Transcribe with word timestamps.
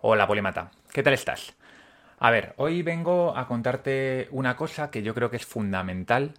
Hola, 0.00 0.28
Polimata. 0.28 0.70
¿Qué 0.92 1.02
tal 1.02 1.12
estás? 1.14 1.56
A 2.20 2.30
ver, 2.30 2.54
hoy 2.56 2.82
vengo 2.82 3.36
a 3.36 3.48
contarte 3.48 4.28
una 4.30 4.54
cosa 4.54 4.92
que 4.92 5.02
yo 5.02 5.12
creo 5.12 5.28
que 5.28 5.38
es 5.38 5.44
fundamental 5.44 6.34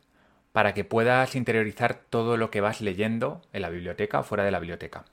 para 0.54 0.74
que 0.74 0.86
puedas 0.86 1.36
interiorizar 1.36 1.96
todo 2.10 2.38
lo 2.38 2.52
que 2.52 2.62
vas 2.62 2.80
leyendo 2.80 3.42
en 3.52 3.64
la 3.64 3.70
biblioteca 3.70 4.22
o 4.22 4.24
fuera 4.24 4.46
de 4.46 4.52
la 4.52 4.62
biblioteca. 4.62 5.04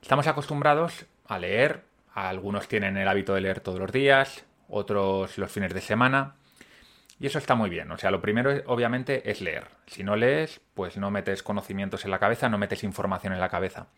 Estamos 0.00 0.28
acostumbrados 0.28 1.06
a 1.26 1.40
leer, 1.40 1.82
algunos 2.14 2.68
tienen 2.68 2.96
el 2.96 3.08
hábito 3.08 3.34
de 3.34 3.40
leer 3.40 3.58
todos 3.58 3.80
los 3.80 3.90
días, 3.90 4.44
otros 4.68 5.36
los 5.36 5.50
fines 5.50 5.74
de 5.74 5.80
semana, 5.80 6.36
y 7.18 7.26
eso 7.26 7.38
está 7.38 7.56
muy 7.56 7.68
bien. 7.68 7.90
O 7.90 7.98
sea, 7.98 8.12
lo 8.12 8.22
primero 8.22 8.62
obviamente 8.66 9.28
es 9.28 9.40
leer. 9.40 9.66
Si 9.88 10.04
no 10.04 10.14
lees, 10.14 10.60
pues 10.74 10.98
no 10.98 11.10
metes 11.10 11.42
conocimientos 11.42 12.04
en 12.04 12.12
la 12.12 12.20
cabeza, 12.20 12.48
no 12.48 12.58
metes 12.58 12.84
información 12.84 13.32
en 13.32 13.40
la 13.40 13.48
cabeza. 13.48 13.88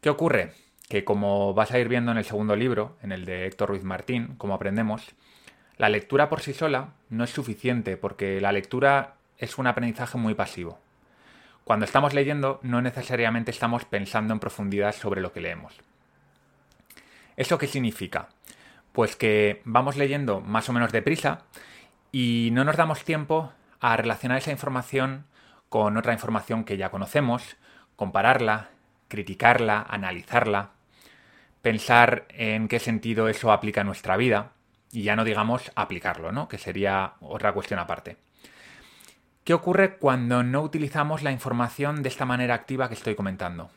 ¿Qué 0.00 0.08
ocurre? 0.08 0.54
Que 0.90 1.04
como 1.04 1.54
vas 1.54 1.70
a 1.70 1.78
ir 1.78 1.88
viendo 1.88 2.10
en 2.10 2.18
el 2.18 2.24
segundo 2.24 2.56
libro, 2.56 2.98
en 3.00 3.12
el 3.12 3.24
de 3.24 3.46
Héctor 3.46 3.68
Ruiz 3.68 3.84
Martín, 3.84 4.34
como 4.38 4.54
aprendemos, 4.54 5.14
la 5.78 5.88
lectura 5.88 6.28
por 6.28 6.40
sí 6.40 6.52
sola 6.52 6.94
no 7.10 7.22
es 7.22 7.30
suficiente 7.30 7.96
porque 7.96 8.40
la 8.40 8.50
lectura 8.50 9.14
es 9.38 9.56
un 9.56 9.68
aprendizaje 9.68 10.18
muy 10.18 10.34
pasivo. 10.34 10.80
Cuando 11.62 11.84
estamos 11.84 12.12
leyendo 12.12 12.58
no 12.62 12.82
necesariamente 12.82 13.52
estamos 13.52 13.84
pensando 13.84 14.34
en 14.34 14.40
profundidad 14.40 14.92
sobre 14.92 15.20
lo 15.20 15.32
que 15.32 15.40
leemos. 15.40 15.80
¿Eso 17.36 17.56
qué 17.56 17.68
significa? 17.68 18.28
Pues 18.92 19.14
que 19.14 19.62
vamos 19.64 19.96
leyendo 19.96 20.40
más 20.40 20.68
o 20.68 20.72
menos 20.72 20.90
deprisa 20.90 21.44
y 22.10 22.50
no 22.52 22.64
nos 22.64 22.76
damos 22.76 23.04
tiempo 23.04 23.52
a 23.78 23.96
relacionar 23.96 24.38
esa 24.38 24.50
información 24.50 25.24
con 25.68 25.96
otra 25.96 26.14
información 26.14 26.64
que 26.64 26.76
ya 26.76 26.90
conocemos, 26.90 27.56
compararla, 27.94 28.70
criticarla, 29.06 29.86
analizarla, 29.88 30.72
pensar 31.62 32.26
en 32.30 32.68
qué 32.68 32.78
sentido 32.78 33.28
eso 33.28 33.52
aplica 33.52 33.82
a 33.82 33.84
nuestra 33.84 34.16
vida 34.16 34.52
y 34.92 35.02
ya 35.02 35.16
no 35.16 35.24
digamos 35.24 35.70
aplicarlo, 35.74 36.32
¿no? 36.32 36.48
Que 36.48 36.58
sería 36.58 37.14
otra 37.20 37.52
cuestión 37.52 37.78
aparte. 37.78 38.16
¿Qué 39.44 39.54
ocurre 39.54 39.96
cuando 39.96 40.42
no 40.42 40.62
utilizamos 40.62 41.22
la 41.22 41.32
información 41.32 42.02
de 42.02 42.08
esta 42.08 42.24
manera 42.24 42.54
activa 42.54 42.88
que 42.88 42.94
estoy 42.94 43.14
comentando? 43.14 43.70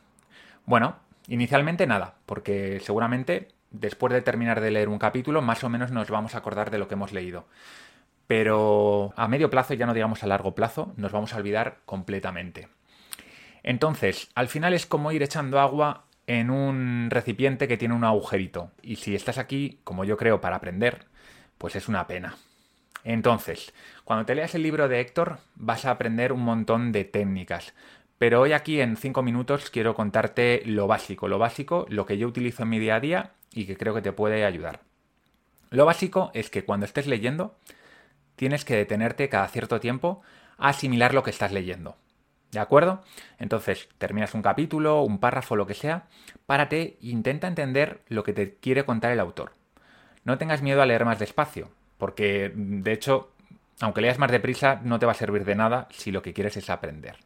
Bueno, 0.66 0.97
inicialmente 1.27 1.88
nada, 1.88 2.16
porque 2.25 2.80
seguramente 2.81 3.49
después 3.71 4.13
de 4.13 4.21
terminar 4.21 4.61
de 4.61 4.71
leer 4.71 4.89
un 4.89 4.99
capítulo 4.99 5.41
más 5.41 5.63
o 5.63 5.69
menos 5.69 5.91
nos 5.91 6.09
vamos 6.09 6.36
a 6.36 6.39
acordar 6.39 6.69
de 6.69 6.77
lo 6.77 6.88
que 6.88 6.93
hemos 6.93 7.11
leído. 7.11 7.47
Pero 8.27 9.13
a 9.17 9.27
medio 9.27 9.49
plazo, 9.49 9.73
ya 9.73 9.86
no 9.86 9.93
digamos 9.93 10.23
a 10.23 10.27
largo 10.27 10.55
plazo, 10.55 10.93
nos 10.95 11.11
vamos 11.11 11.33
a 11.33 11.38
olvidar 11.38 11.80
completamente. 11.86 12.69
Entonces, 13.63 14.30
al 14.36 14.47
final 14.47 14.73
es 14.73 14.86
como 14.86 15.11
ir 15.11 15.23
echando 15.23 15.59
agua 15.59 16.05
en 16.27 16.49
un 16.49 17.09
recipiente 17.09 17.67
que 17.67 17.77
tiene 17.77 17.95
un 17.95 18.03
agujerito. 18.03 18.71
Y 18.81 18.97
si 18.97 19.16
estás 19.16 19.38
aquí, 19.38 19.79
como 19.83 20.05
yo 20.05 20.17
creo, 20.17 20.41
para 20.41 20.57
aprender, 20.57 21.05
pues 21.57 21.75
es 21.75 21.88
una 21.88 22.07
pena. 22.07 22.35
Entonces, 23.03 23.73
cuando 24.05 24.25
te 24.25 24.35
leas 24.35 24.55
el 24.55 24.63
libro 24.63 24.88
de 24.88 24.99
Héctor, 25.02 25.39
vas 25.55 25.85
a 25.85 25.91
aprender 25.91 26.31
un 26.31 26.41
montón 26.41 26.91
de 26.91 27.03
técnicas. 27.03 27.73
Pero 28.17 28.39
hoy 28.41 28.53
aquí 28.53 28.80
en 28.80 28.95
cinco 28.95 29.21
minutos 29.21 29.69
quiero 29.69 29.95
contarte 29.95 30.63
lo 30.65 30.88
básico, 30.88 31.27
lo 31.27 31.39
básico, 31.39 31.85
lo 31.89 32.05
que 32.05 32.17
yo 32.17 32.27
utilizo 32.27 32.63
en 32.63 32.69
mi 32.69 32.80
día 32.80 32.95
a 32.95 32.99
día 33.02 33.31
y 33.52 33.65
que 33.65 33.75
creo 33.75 33.93
que 33.93 34.02
te 34.02 34.13
puede 34.13 34.45
ayudar. 34.45 34.80
Lo 35.69 35.85
básico 35.85 36.31
es 36.33 36.49
que 36.49 36.63
cuando 36.63 36.85
estés 36.85 37.08
leyendo, 37.08 37.58
tienes 38.35 38.63
que 38.63 38.75
detenerte 38.75 39.27
cada 39.27 39.47
cierto 39.47 39.80
tiempo 39.80 40.21
a 40.58 40.69
asimilar 40.69 41.13
lo 41.13 41.23
que 41.23 41.31
estás 41.31 41.52
leyendo. 41.52 41.97
¿De 42.53 42.59
acuerdo? 42.59 43.01
Entonces, 43.39 43.89
terminas 43.97 44.35
un 44.35 44.43
capítulo, 44.43 45.01
un 45.01 45.17
párrafo, 45.17 45.55
lo 45.55 45.65
que 45.65 45.73
sea, 45.73 46.03
párate 46.45 46.97
e 47.01 47.07
intenta 47.07 47.47
entender 47.47 48.01
lo 48.07 48.23
que 48.23 48.33
te 48.33 48.53
quiere 48.55 48.85
contar 48.85 49.11
el 49.11 49.19
autor. 49.19 49.53
No 50.23 50.37
tengas 50.37 50.61
miedo 50.61 50.81
a 50.81 50.85
leer 50.85 51.03
más 51.03 51.17
despacio, 51.17 51.71
porque 51.97 52.51
de 52.55 52.93
hecho, 52.93 53.31
aunque 53.81 54.01
leas 54.01 54.19
más 54.19 54.31
deprisa, 54.31 54.79
no 54.83 54.99
te 54.99 55.07
va 55.07 55.13
a 55.13 55.15
servir 55.15 55.45
de 55.45 55.55
nada 55.55 55.87
si 55.89 56.11
lo 56.11 56.21
que 56.21 56.33
quieres 56.33 56.55
es 56.55 56.69
aprender. 56.69 57.17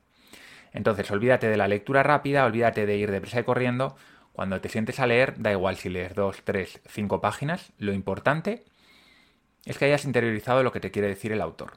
Entonces, 0.72 1.12
olvídate 1.12 1.50
de 1.50 1.58
la 1.58 1.68
lectura 1.68 2.04
rápida, 2.04 2.46
olvídate 2.46 2.86
de 2.86 2.96
ir 2.96 3.12
deprisa 3.12 3.42
y 3.42 3.44
corriendo. 3.44 3.98
Cuando 4.32 4.62
te 4.62 4.70
sientes 4.70 5.00
a 5.02 5.08
leer, 5.08 5.34
da 5.38 5.52
igual 5.52 5.76
si 5.76 5.90
lees 5.90 6.16
dos, 6.16 6.42
tres, 6.46 6.80
cinco 6.88 7.20
páginas, 7.20 7.74
lo 7.80 7.92
importante 7.92 8.64
es 9.66 9.78
que 9.78 9.86
hayas 9.86 10.06
interiorizado 10.06 10.64
lo 10.64 10.72
que 10.72 10.80
te 10.80 10.92
quiere 10.92 11.10
decir 11.10 11.34
el 11.34 11.42
autor. 11.42 11.74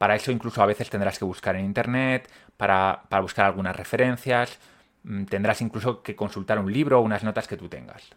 Para 0.00 0.14
eso 0.14 0.32
incluso 0.32 0.62
a 0.62 0.66
veces 0.66 0.88
tendrás 0.88 1.18
que 1.18 1.26
buscar 1.26 1.56
en 1.56 1.66
Internet, 1.66 2.26
para, 2.56 3.02
buscar 3.20 3.44
algunas 3.44 3.76
referencias, 3.76 4.58
mm, 5.02 5.24
tendrás 5.24 5.60
incluso 5.60 6.02
que 6.02 6.16
consultar 6.16 6.58
un 6.58 6.72
libro 6.72 6.98
o 6.98 7.02
unas 7.02 7.22
notas 7.22 7.46
que 7.46 7.58
tú 7.58 7.68
tengas. 7.68 8.08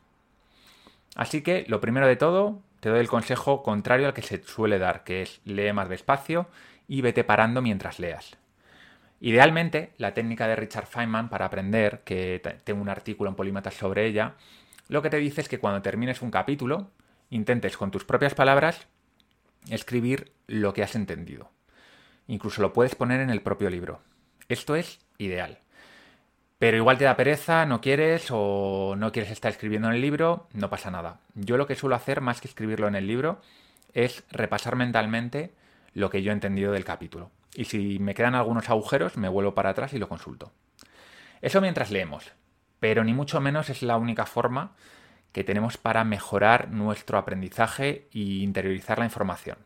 Así 1.13 1.41
que 1.41 1.65
lo 1.67 1.81
primero 1.81 2.07
de 2.07 2.15
todo, 2.15 2.61
te 2.79 2.87
doy 2.87 3.01
el 3.01 3.09
consejo 3.09 3.63
contrario 3.63 4.07
al 4.07 4.13
que 4.13 4.21
se 4.21 4.41
suele 4.43 4.79
dar, 4.79 5.03
que 5.03 5.23
es 5.23 5.41
lee 5.43 5.73
más 5.73 5.89
despacio 5.89 6.47
y 6.87 7.01
vete 7.01 7.25
parando 7.25 7.61
mientras 7.61 7.99
leas. 7.99 8.37
Idealmente, 9.19 9.91
la 9.97 10.13
técnica 10.13 10.47
de 10.47 10.55
Richard 10.55 10.87
Feynman 10.87 11.27
para 11.27 11.47
aprender, 11.47 11.99
que 12.05 12.41
tengo 12.63 12.81
un 12.81 12.87
artículo 12.87 13.29
en 13.29 13.35
Polímatas 13.35 13.73
sobre 13.73 14.05
ella, 14.05 14.35
lo 14.87 15.01
que 15.01 15.09
te 15.09 15.17
dice 15.17 15.41
es 15.41 15.49
que 15.49 15.59
cuando 15.59 15.81
termines 15.81 16.21
un 16.21 16.31
capítulo, 16.31 16.91
intentes 17.29 17.75
con 17.75 17.91
tus 17.91 18.05
propias 18.05 18.35
palabras 18.35 18.87
escribir 19.69 20.31
lo 20.47 20.73
que 20.73 20.83
has 20.83 20.95
entendido. 20.95 21.51
Incluso 22.27 22.61
lo 22.61 22.73
puedes 22.73 22.95
poner 22.95 23.19
en 23.21 23.29
el 23.29 23.41
propio 23.41 23.69
libro. 23.69 24.01
Esto 24.49 24.75
es 24.75 24.99
ideal. 25.17 25.59
Pero 26.59 26.77
igual 26.77 26.97
te 26.97 27.03
da 27.03 27.17
pereza, 27.17 27.65
no 27.65 27.81
quieres 27.81 28.27
o 28.29 28.95
no 28.97 29.11
quieres 29.11 29.31
estar 29.31 29.51
escribiendo 29.51 29.89
en 29.89 29.95
el 29.95 30.01
libro, 30.01 30.47
no 30.53 30.69
pasa 30.69 30.91
nada. 30.91 31.19
Yo 31.35 31.57
lo 31.57 31.67
que 31.67 31.75
suelo 31.75 31.95
hacer 31.95 32.21
más 32.21 32.39
que 32.39 32.47
escribirlo 32.47 32.87
en 32.87 32.95
el 32.95 33.07
libro 33.07 33.41
es 33.93 34.23
repasar 34.31 34.75
mentalmente 34.75 35.53
lo 35.93 36.09
que 36.09 36.23
yo 36.23 36.31
he 36.31 36.33
entendido 36.33 36.71
del 36.71 36.85
capítulo. 36.85 37.31
Y 37.55 37.65
si 37.65 37.99
me 37.99 38.15
quedan 38.15 38.35
algunos 38.35 38.69
agujeros, 38.69 39.17
me 39.17 39.29
vuelvo 39.29 39.53
para 39.53 39.71
atrás 39.71 39.93
y 39.93 39.99
lo 39.99 40.09
consulto. 40.09 40.51
Eso 41.41 41.59
mientras 41.59 41.91
leemos. 41.91 42.31
Pero 42.79 43.03
ni 43.03 43.13
mucho 43.13 43.41
menos 43.41 43.69
es 43.69 43.81
la 43.83 43.97
única 43.97 44.25
forma 44.25 44.71
que 45.33 45.43
tenemos 45.43 45.77
para 45.77 46.03
mejorar 46.03 46.69
nuestro 46.69 47.17
aprendizaje 47.17 48.07
e 48.13 48.19
interiorizar 48.19 48.99
la 48.99 49.05
información. 49.05 49.57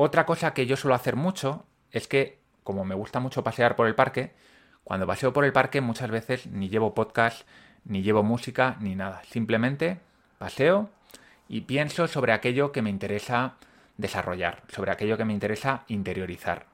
Otra 0.00 0.26
cosa 0.26 0.54
que 0.54 0.64
yo 0.64 0.76
suelo 0.76 0.94
hacer 0.94 1.16
mucho 1.16 1.66
es 1.90 2.06
que, 2.06 2.38
como 2.62 2.84
me 2.84 2.94
gusta 2.94 3.18
mucho 3.18 3.42
pasear 3.42 3.74
por 3.74 3.88
el 3.88 3.96
parque, 3.96 4.32
cuando 4.84 5.08
paseo 5.08 5.32
por 5.32 5.44
el 5.44 5.52
parque 5.52 5.80
muchas 5.80 6.08
veces 6.08 6.46
ni 6.46 6.68
llevo 6.68 6.94
podcast, 6.94 7.48
ni 7.84 8.02
llevo 8.02 8.22
música, 8.22 8.76
ni 8.78 8.94
nada. 8.94 9.22
Simplemente 9.28 9.98
paseo 10.38 10.88
y 11.48 11.62
pienso 11.62 12.06
sobre 12.06 12.32
aquello 12.32 12.70
que 12.70 12.80
me 12.80 12.90
interesa 12.90 13.56
desarrollar, 13.96 14.62
sobre 14.68 14.92
aquello 14.92 15.16
que 15.16 15.24
me 15.24 15.32
interesa 15.32 15.82
interiorizar. 15.88 16.66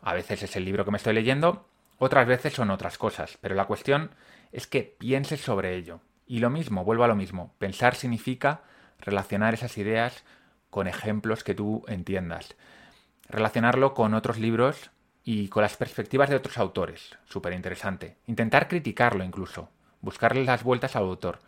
A 0.00 0.14
veces 0.14 0.42
es 0.42 0.56
el 0.56 0.64
libro 0.64 0.86
que 0.86 0.90
me 0.90 0.96
estoy 0.96 1.12
leyendo, 1.12 1.68
otras 1.98 2.26
veces 2.26 2.54
son 2.54 2.70
otras 2.70 2.96
cosas, 2.96 3.36
pero 3.42 3.54
la 3.54 3.66
cuestión 3.66 4.10
es 4.52 4.66
que 4.66 4.96
pienses 4.98 5.42
sobre 5.42 5.76
ello. 5.76 6.00
Y 6.26 6.38
lo 6.38 6.48
mismo, 6.48 6.82
vuelvo 6.82 7.04
a 7.04 7.08
lo 7.08 7.14
mismo. 7.14 7.52
Pensar 7.58 7.94
significa 7.94 8.62
relacionar 9.00 9.52
esas 9.52 9.76
ideas 9.76 10.24
con 10.72 10.88
ejemplos 10.88 11.44
que 11.44 11.54
tú 11.54 11.84
entiendas. 11.86 12.56
Relacionarlo 13.28 13.92
con 13.92 14.14
otros 14.14 14.38
libros 14.38 14.90
y 15.22 15.48
con 15.48 15.62
las 15.62 15.76
perspectivas 15.76 16.30
de 16.30 16.36
otros 16.36 16.56
autores. 16.56 17.18
Súper 17.26 17.52
interesante. 17.52 18.16
Intentar 18.26 18.68
criticarlo 18.68 19.22
incluso. 19.22 19.68
Buscarle 20.00 20.46
las 20.46 20.64
vueltas 20.64 20.96
al 20.96 21.02
autor. 21.02 21.40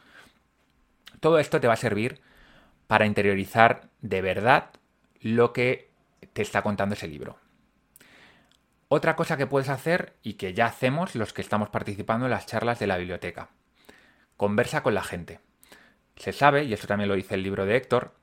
Todo 1.20 1.38
esto 1.38 1.58
te 1.58 1.66
va 1.66 1.72
a 1.72 1.78
servir 1.78 2.20
para 2.86 3.06
interiorizar 3.06 3.88
de 4.02 4.20
verdad 4.20 4.70
lo 5.22 5.54
que 5.54 5.90
te 6.34 6.42
está 6.42 6.60
contando 6.60 6.94
ese 6.94 7.08
libro. 7.08 7.38
Otra 8.88 9.16
cosa 9.16 9.38
que 9.38 9.46
puedes 9.46 9.70
hacer 9.70 10.12
y 10.22 10.34
que 10.34 10.52
ya 10.52 10.66
hacemos 10.66 11.14
los 11.14 11.32
que 11.32 11.40
estamos 11.40 11.70
participando 11.70 12.26
en 12.26 12.30
las 12.30 12.44
charlas 12.44 12.78
de 12.78 12.86
la 12.86 12.98
biblioteca 12.98 13.48
conversa 14.36 14.82
con 14.82 14.94
la 14.94 15.02
gente. 15.02 15.40
Se 16.16 16.32
sabe, 16.32 16.64
y 16.64 16.72
eso 16.72 16.86
también 16.86 17.08
lo 17.08 17.14
dice 17.14 17.34
el 17.34 17.42
libro 17.42 17.64
de 17.64 17.76
Héctor, 17.76 18.14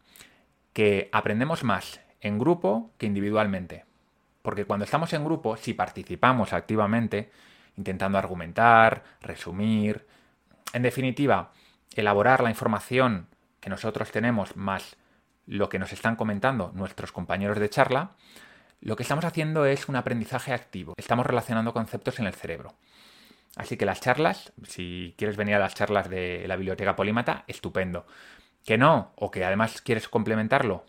que 0.74 1.10
aprendemos 1.12 1.64
más 1.64 2.02
en 2.22 2.40
grupo 2.40 2.92
que 2.98 3.06
individualmente. 3.06 3.86
Porque 4.42 4.66
cuando 4.66 4.86
estamos 4.86 5.14
en 5.14 5.24
grupo, 5.24 5.58
si 5.58 5.74
participamos 5.74 6.54
activamente, 6.54 7.32
intentando 7.78 8.18
argumentar, 8.18 9.04
resumir, 9.22 10.08
en 10.74 10.82
definitiva, 10.84 11.52
elaborar 11.96 12.42
la 12.42 12.50
información 12.50 13.28
que 13.60 13.70
nosotros 13.70 14.12
tenemos 14.12 14.56
más 14.56 14.98
lo 15.46 15.70
que 15.70 15.80
nos 15.80 15.92
están 15.92 16.16
comentando 16.16 16.72
nuestros 16.74 17.12
compañeros 17.12 17.60
de 17.60 17.70
charla, 17.70 18.12
lo 18.80 18.96
que 18.96 19.04
estamos 19.04 19.26
haciendo 19.26 19.66
es 19.66 19.90
un 19.90 19.96
aprendizaje 19.96 20.54
activo. 20.54 20.94
Estamos 20.98 21.26
relacionando 21.26 21.74
conceptos 21.74 22.20
en 22.20 22.26
el 22.26 22.34
cerebro. 22.34 22.74
Así 23.56 23.78
que 23.78 23.86
las 23.86 24.02
charlas, 24.02 24.54
si 24.64 25.14
quieres 25.18 25.38
venir 25.38 25.56
a 25.56 25.60
las 25.60 25.76
charlas 25.76 26.10
de 26.10 26.46
la 26.48 26.56
biblioteca 26.56 26.96
polímata, 26.96 27.44
estupendo. 27.48 28.08
Que 28.66 28.78
no, 28.78 29.12
o 29.16 29.32
que 29.32 29.44
además 29.44 29.82
quieres 29.82 30.08
complementarlo, 30.08 30.86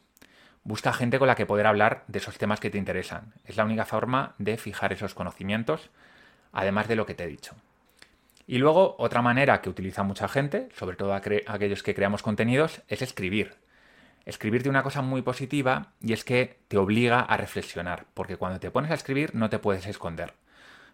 busca 0.65 0.93
gente 0.93 1.19
con 1.19 1.29
la 1.29 1.35
que 1.35 1.47
poder 1.47 1.67
hablar 1.67 2.05
de 2.07 2.19
esos 2.19 2.39
temas 2.39 2.61
que 2.61 2.71
te 2.71 2.79
interesan. 2.79 3.33
Es 3.45 3.57
la 3.57 3.65
única 3.65 3.85
forma 3.85 4.35
de 4.39 4.57
fijar 4.57 4.93
esos 4.93 5.15
conocimientos, 5.15 5.91
además 6.53 6.89
de 6.89 6.97
lo 6.97 7.07
que 7.07 7.15
te 7.15 7.25
he 7.25 7.29
dicho. 7.29 7.55
Y 8.47 8.59
luego, 8.59 8.97
otra 8.99 9.23
manera 9.23 9.63
que 9.63 9.71
utiliza 9.71 10.03
mucha 10.03 10.29
gente, 10.29 10.69
sobre 10.77 10.97
todo 10.97 11.15
aquellos 11.15 11.83
que 11.83 11.95
creamos 11.95 12.23
contenidos, 12.23 12.83
es 12.89 13.01
escribir. 13.01 13.55
Escribir 14.25 14.63
de 14.63 14.69
una 14.69 14.83
cosa 14.83 15.03
muy 15.03 15.23
positiva 15.23 15.93
y 16.01 16.13
es 16.13 16.25
que 16.25 16.59
te 16.69 16.77
obliga 16.77 17.21
a 17.21 17.37
reflexionar, 17.37 18.07
porque 18.15 18.37
cuando 18.37 18.61
te 18.61 18.71
pones 18.71 18.91
a 18.91 18.95
escribir 18.95 19.35
no 19.35 19.49
te 19.49 19.59
puedes 19.59 19.87
esconder. 19.87 20.35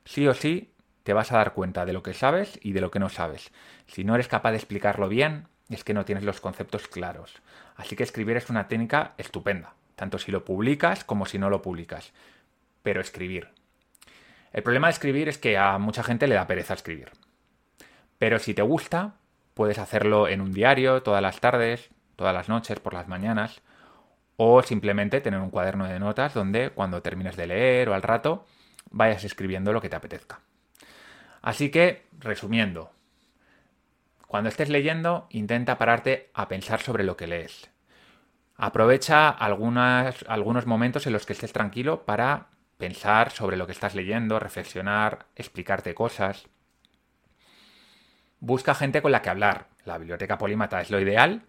Sí 0.05 0.27
o 0.27 0.35
sí 0.35 0.73
te 1.03 1.13
vas 1.13 1.33
a 1.33 1.39
dar 1.39 1.53
cuenta 1.53 1.85
de 1.85 1.93
lo 1.93 2.03
que 2.03 2.15
sabes 2.15 2.59
y 2.63 2.73
de 2.73 2.81
lo 2.81 2.91
que 2.91 2.99
no 2.99 3.09
sabes. 3.09 3.51
Si 3.87 4.05
no 4.05 4.15
eres 4.15 4.29
capaz 4.29 4.53
de 4.53 4.59
explicarlo 4.59 5.09
bien, 5.09 5.49
es 5.75 5.85
que 5.85 5.95
no 5.95 6.05
tienes 6.05 6.25
los 6.25 6.41
conceptos 6.41 6.89
claros. 6.89 7.35
Así 7.77 7.97
que 7.97 8.03
escribir 8.03 8.37
es 8.37 8.51
una 8.51 8.69
técnica 8.69 9.15
estupenda, 9.19 9.75
tanto 9.97 10.19
si 10.19 10.33
lo 10.33 10.45
publicas 10.45 11.05
como 11.05 11.27
si 11.27 11.39
no 11.39 11.51
lo 11.51 11.63
publicas. 11.63 12.13
Pero 12.83 13.01
escribir. 13.01 13.49
El 14.53 14.63
problema 14.63 14.89
de 14.89 14.93
escribir 14.93 15.29
es 15.29 15.39
que 15.39 15.59
a 15.59 15.79
mucha 15.79 16.03
gente 16.03 16.27
le 16.27 16.35
da 16.35 16.47
pereza 16.47 16.75
escribir. 16.75 17.11
Pero 18.19 18.39
si 18.39 18.55
te 18.55 18.63
gusta, 18.63 19.15
puedes 19.55 19.79
hacerlo 19.79 20.29
en 20.29 20.41
un 20.41 20.53
diario, 20.53 21.03
todas 21.03 21.23
las 21.23 21.41
tardes, 21.41 21.91
todas 22.17 22.35
las 22.35 22.49
noches, 22.49 22.81
por 22.81 22.95
las 22.95 23.09
mañanas, 23.09 23.61
o 24.37 24.63
simplemente 24.63 25.21
tener 25.21 25.41
un 25.41 25.51
cuaderno 25.51 25.87
de 25.87 25.99
notas 25.99 26.33
donde 26.33 26.71
cuando 26.71 27.03
termines 27.03 27.37
de 27.37 27.47
leer 27.47 27.89
o 27.89 27.95
al 27.95 28.03
rato 28.03 28.47
vayas 28.91 29.25
escribiendo 29.25 29.73
lo 29.73 29.81
que 29.81 29.89
te 29.89 29.97
apetezca. 29.97 30.41
Así 31.43 31.71
que, 31.71 32.07
resumiendo, 32.19 32.91
cuando 34.29 34.51
estés 34.51 34.69
leyendo, 34.69 35.27
intenta 35.31 35.79
pararte 35.79 36.31
a 36.35 36.49
pensar 36.49 36.83
sobre 36.83 37.03
lo 37.03 37.17
que 37.17 37.27
lees. 37.27 37.71
Aprovecha 38.57 39.31
algunos 39.31 40.67
momentos 40.67 41.07
en 41.07 41.15
los 41.15 41.25
que 41.25 41.33
estés 41.33 41.55
tranquilo 41.55 42.05
para 42.05 42.49
pensar 42.77 43.31
sobre 43.31 43.57
lo 43.57 43.65
que 43.65 43.73
estás 43.73 43.95
leyendo, 43.95 44.39
reflexionar, 44.39 45.25
explicarte 45.35 45.95
cosas. 45.95 46.47
Busca 48.39 48.75
gente 48.75 49.01
con 49.01 49.13
la 49.13 49.23
que 49.23 49.31
hablar. 49.31 49.69
La 49.87 49.97
biblioteca 49.97 50.37
polímata 50.37 50.83
es 50.83 50.91
lo 50.91 51.01
ideal, 51.01 51.47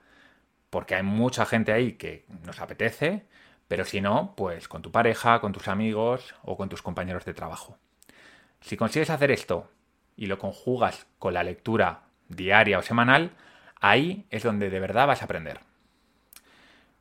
porque 0.69 0.95
hay 0.95 1.03
mucha 1.03 1.45
gente 1.45 1.73
ahí 1.73 1.93
que 1.93 2.25
nos 2.45 2.61
apetece, 2.61 3.25
pero 3.67 3.83
si 3.83 3.99
no, 3.99 4.35
pues 4.37 4.69
con 4.69 4.81
tu 4.81 4.89
pareja, 4.89 5.41
con 5.41 5.51
tus 5.51 5.67
amigos 5.67 6.33
o 6.43 6.55
con 6.55 6.69
tus 6.69 6.81
compañeros 6.81 7.25
de 7.25 7.33
trabajo. 7.33 7.77
Si 8.61 8.77
consigues 8.77 9.09
hacer 9.09 9.31
esto 9.31 9.69
y 10.15 10.27
lo 10.27 10.39
conjugas 10.39 11.07
con 11.17 11.33
la 11.33 11.43
lectura 11.43 12.03
diaria 12.29 12.79
o 12.79 12.81
semanal, 12.81 13.31
ahí 13.79 14.25
es 14.29 14.43
donde 14.43 14.69
de 14.69 14.79
verdad 14.79 15.07
vas 15.07 15.21
a 15.21 15.25
aprender. 15.25 15.59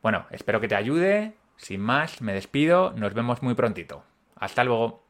Bueno, 0.03 0.27
espero 0.31 0.61
que 0.61 0.69
te 0.69 0.77
ayude. 0.77 1.35
Sin 1.57 1.81
más, 1.81 2.21
me 2.23 2.33
despido. 2.33 2.93
Nos 2.93 3.15
vemos 3.15 3.43
muy 3.43 3.55
prontito. 3.55 4.05
Hasta 4.37 4.65
luego. 4.65 5.08